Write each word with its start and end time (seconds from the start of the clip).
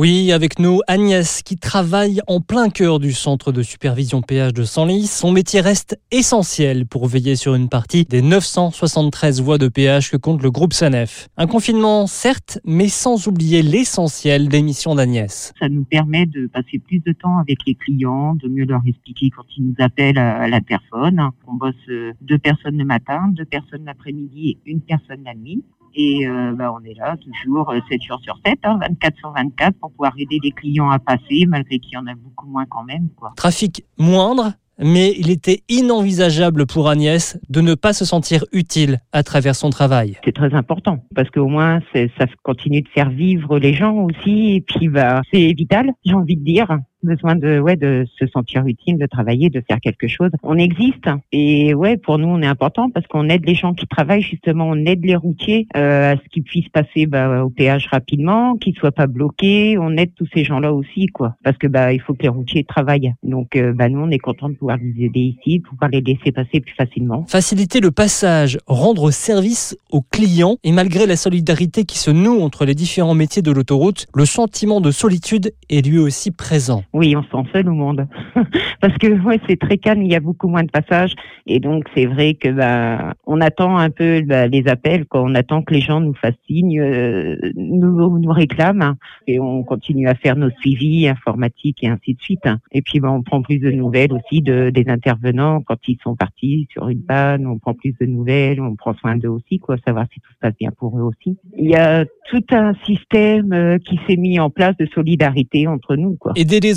Oui, 0.00 0.32
avec 0.32 0.58
nous, 0.58 0.80
Agnès, 0.86 1.42
qui 1.42 1.58
travaille 1.58 2.22
en 2.26 2.40
plein 2.40 2.70
cœur 2.70 3.00
du 3.00 3.12
centre 3.12 3.52
de 3.52 3.60
supervision 3.60 4.22
péage 4.22 4.54
de 4.54 4.62
Senlis. 4.62 5.06
Son 5.08 5.30
métier 5.30 5.60
reste 5.60 6.00
essentiel 6.10 6.86
pour 6.86 7.06
veiller 7.06 7.36
sur 7.36 7.54
une 7.54 7.68
partie 7.68 8.06
des 8.06 8.22
973 8.22 9.42
voies 9.42 9.58
de 9.58 9.68
péage 9.68 10.10
que 10.10 10.16
compte 10.16 10.42
le 10.42 10.50
groupe 10.50 10.72
SANEF. 10.72 11.28
Un 11.36 11.46
confinement, 11.46 12.06
certes, 12.06 12.60
mais 12.64 12.88
sans 12.88 13.28
oublier 13.28 13.60
l'essentiel 13.60 14.48
des 14.48 14.62
missions 14.62 14.94
d'Agnès. 14.94 15.52
Ça 15.60 15.68
nous 15.68 15.84
permet 15.84 16.24
de 16.24 16.46
passer 16.46 16.78
plus 16.78 17.00
de 17.00 17.12
temps 17.12 17.36
avec 17.36 17.58
les 17.66 17.74
clients, 17.74 18.36
de 18.36 18.48
mieux 18.48 18.64
leur 18.64 18.80
expliquer 18.86 19.28
quand 19.28 19.44
ils 19.58 19.66
nous 19.66 19.74
appellent 19.80 20.16
à 20.16 20.48
la 20.48 20.62
personne. 20.62 21.20
On 21.46 21.56
bosse 21.56 21.74
euh, 21.90 22.14
deux 22.22 22.38
personnes 22.38 22.78
le 22.78 22.86
matin, 22.86 23.28
deux 23.32 23.44
personnes 23.44 23.84
l'après-midi 23.84 24.48
et 24.64 24.70
une 24.70 24.80
personne 24.80 25.24
la 25.26 25.34
nuit. 25.34 25.62
Et 25.94 26.26
euh, 26.26 26.52
bah, 26.54 26.72
on 26.72 26.84
est 26.84 26.94
là 26.94 27.16
toujours 27.16 27.72
7 27.72 27.82
euh, 27.82 28.04
jours 28.06 28.20
sur 28.22 28.38
7, 28.44 28.58
hein, 28.64 28.78
24 28.80 29.16
sur 29.16 29.32
24, 29.32 29.78
pour 29.78 29.90
pouvoir 29.90 30.12
aider 30.18 30.38
les 30.42 30.52
clients 30.52 30.90
à 30.90 30.98
passer, 30.98 31.46
malgré 31.46 31.78
qu'il 31.78 31.94
y 31.94 31.96
en 31.96 32.06
a 32.06 32.14
beaucoup 32.14 32.46
moins 32.46 32.66
quand 32.66 32.84
même. 32.84 33.08
Quoi. 33.16 33.32
Trafic 33.36 33.84
moindre, 33.98 34.52
mais 34.78 35.14
il 35.18 35.30
était 35.30 35.62
inenvisageable 35.68 36.66
pour 36.66 36.88
Agnès 36.88 37.38
de 37.48 37.60
ne 37.60 37.74
pas 37.74 37.92
se 37.92 38.04
sentir 38.04 38.44
utile 38.52 39.00
à 39.12 39.22
travers 39.22 39.54
son 39.54 39.70
travail. 39.70 40.16
C'est 40.24 40.34
très 40.34 40.54
important 40.54 41.04
parce 41.14 41.28
qu'au 41.30 41.48
moins 41.48 41.80
ça 41.92 42.26
continue 42.42 42.82
de 42.82 42.88
faire 42.88 43.10
vivre 43.10 43.58
les 43.58 43.74
gens 43.74 43.94
aussi 43.96 44.54
et 44.54 44.60
puis 44.62 44.88
bah 44.88 45.20
c'est 45.32 45.52
vital, 45.52 45.90
j'ai 46.04 46.14
envie 46.14 46.36
de 46.36 46.44
dire 46.44 46.78
besoin 47.02 47.36
de 47.36 47.58
ouais 47.58 47.76
de 47.76 48.06
se 48.18 48.26
sentir 48.26 48.66
utile, 48.66 48.98
de 48.98 49.06
travailler, 49.06 49.50
de 49.50 49.62
faire 49.66 49.80
quelque 49.80 50.08
chose. 50.08 50.30
On 50.42 50.56
existe 50.56 51.08
et 51.32 51.74
ouais 51.74 51.96
pour 51.96 52.18
nous 52.18 52.28
on 52.28 52.42
est 52.42 52.46
important 52.46 52.90
parce 52.90 53.06
qu'on 53.06 53.28
aide 53.28 53.46
les 53.46 53.54
gens 53.54 53.74
qui 53.74 53.86
travaillent 53.86 54.22
justement, 54.22 54.66
on 54.68 54.84
aide 54.86 55.04
les 55.04 55.16
routiers 55.16 55.66
euh, 55.76 56.12
à 56.12 56.16
ce 56.16 56.28
qu'ils 56.30 56.42
puissent 56.42 56.68
passer 56.68 57.06
bah, 57.06 57.44
au 57.44 57.50
péage 57.50 57.86
rapidement, 57.90 58.56
qu'ils 58.56 58.74
soient 58.74 58.92
pas 58.92 59.06
bloqués. 59.06 59.76
On 59.78 59.96
aide 59.96 60.12
tous 60.14 60.28
ces 60.34 60.44
gens-là 60.44 60.72
aussi 60.72 61.06
quoi 61.06 61.36
parce 61.42 61.56
que 61.58 61.66
bah 61.66 61.92
il 61.92 62.00
faut 62.00 62.14
que 62.14 62.22
les 62.22 62.28
routiers 62.28 62.64
travaillent. 62.64 63.12
Donc 63.22 63.56
euh, 63.56 63.72
bah 63.72 63.88
nous 63.88 64.00
on 64.00 64.10
est 64.10 64.18
content 64.18 64.48
de 64.48 64.54
pouvoir 64.54 64.78
les 64.78 65.04
aider 65.04 65.36
ici, 65.38 65.60
de 65.60 65.64
pouvoir 65.64 65.90
les 65.90 66.00
laisser 66.00 66.32
passer 66.32 66.60
plus 66.60 66.74
facilement. 66.74 67.24
Faciliter 67.28 67.80
le 67.80 67.90
passage, 67.90 68.58
rendre 68.66 69.10
service 69.10 69.76
aux 69.90 70.02
clients 70.02 70.56
et 70.64 70.72
malgré 70.72 71.06
la 71.06 71.16
solidarité 71.16 71.84
qui 71.84 71.98
se 71.98 72.10
noue 72.10 72.40
entre 72.40 72.64
les 72.64 72.74
différents 72.74 73.14
métiers 73.14 73.42
de 73.42 73.50
l'autoroute, 73.50 74.06
le 74.14 74.24
sentiment 74.24 74.80
de 74.80 74.90
solitude 74.90 75.52
est 75.68 75.86
lui 75.86 75.98
aussi 75.98 76.30
présent. 76.30 76.82
Oui, 76.92 77.14
on 77.16 77.22
se 77.22 77.30
sent 77.30 77.48
seul 77.52 77.68
au 77.68 77.74
monde. 77.74 78.06
Parce 78.80 78.96
que 78.98 79.08
ouais, 79.22 79.40
c'est 79.48 79.58
très 79.58 79.78
calme, 79.78 80.02
il 80.02 80.10
y 80.10 80.16
a 80.16 80.20
beaucoup 80.20 80.48
moins 80.48 80.64
de 80.64 80.70
passages. 80.70 81.14
Et 81.46 81.60
donc, 81.60 81.84
c'est 81.94 82.06
vrai 82.06 82.34
que 82.34 82.48
bah, 82.48 83.14
on 83.26 83.40
attend 83.40 83.76
un 83.76 83.90
peu 83.90 84.22
bah, 84.22 84.48
les 84.48 84.66
appels, 84.66 85.06
quoi. 85.06 85.22
on 85.22 85.34
attend 85.34 85.62
que 85.62 85.72
les 85.74 85.80
gens 85.80 86.00
nous 86.00 86.14
fassent 86.14 86.34
signe, 86.46 86.80
euh, 86.80 87.36
nous, 87.56 88.18
nous 88.18 88.32
réclament. 88.32 88.96
Et 89.26 89.38
on 89.38 89.62
continue 89.62 90.08
à 90.08 90.14
faire 90.14 90.36
nos 90.36 90.50
suivis 90.60 91.08
informatiques 91.08 91.82
et 91.82 91.88
ainsi 91.88 92.14
de 92.14 92.20
suite. 92.20 92.48
Et 92.72 92.82
puis, 92.82 92.98
bah, 92.98 93.10
on 93.10 93.22
prend 93.22 93.42
plus 93.42 93.58
de 93.58 93.70
nouvelles 93.70 94.12
aussi 94.12 94.42
de, 94.42 94.70
des 94.70 94.84
intervenants 94.88 95.62
quand 95.62 95.78
ils 95.86 95.98
sont 96.02 96.16
partis 96.16 96.66
sur 96.72 96.88
une 96.88 97.02
panne. 97.02 97.46
On 97.46 97.58
prend 97.58 97.74
plus 97.74 97.94
de 98.00 98.06
nouvelles, 98.06 98.60
on 98.60 98.74
prend 98.74 98.94
soin 98.94 99.16
d'eux 99.16 99.28
aussi, 99.28 99.58
quoi, 99.60 99.76
savoir 99.86 100.06
si 100.12 100.20
tout 100.20 100.32
se 100.32 100.38
passe 100.40 100.54
bien 100.58 100.70
pour 100.76 100.98
eux 100.98 101.02
aussi. 101.02 101.36
Il 101.56 101.70
y 101.70 101.76
a 101.76 102.04
tout 102.30 102.44
un 102.50 102.74
système 102.84 103.52
euh, 103.52 103.78
qui 103.78 103.98
s'est 104.06 104.16
mis 104.16 104.40
en 104.40 104.50
place 104.50 104.76
de 104.76 104.86
solidarité 104.86 105.66
entre 105.66 105.96
nous. 105.96 106.16
Quoi. 106.16 106.32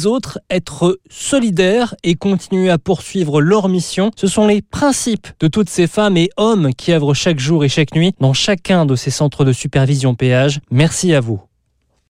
Autres, 0.05 0.39
être 0.49 0.99
solidaire 1.09 1.95
et 2.03 2.15
continuer 2.15 2.69
à 2.69 2.77
poursuivre 2.77 3.41
leur 3.41 3.69
mission, 3.69 4.11
ce 4.15 4.27
sont 4.27 4.47
les 4.47 4.61
principes 4.61 5.27
de 5.39 5.47
toutes 5.47 5.69
ces 5.69 5.87
femmes 5.87 6.17
et 6.17 6.29
hommes 6.37 6.73
qui 6.73 6.93
œuvrent 6.93 7.13
chaque 7.13 7.39
jour 7.39 7.63
et 7.63 7.69
chaque 7.69 7.95
nuit 7.95 8.13
dans 8.19 8.33
chacun 8.33 8.85
de 8.85 8.95
ces 8.95 9.11
centres 9.11 9.45
de 9.45 9.53
supervision 9.53 10.15
péage. 10.15 10.59
Merci 10.71 11.13
à 11.13 11.19
vous. 11.19 11.41